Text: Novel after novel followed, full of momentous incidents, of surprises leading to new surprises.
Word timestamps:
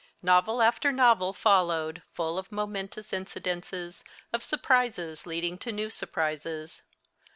Novel 0.23 0.63
after 0.63 0.91
novel 0.91 1.31
followed, 1.31 2.01
full 2.11 2.39
of 2.39 2.51
momentous 2.51 3.13
incidents, 3.13 3.71
of 4.33 4.43
surprises 4.43 5.27
leading 5.27 5.59
to 5.59 5.71
new 5.71 5.91
surprises. 5.91 6.81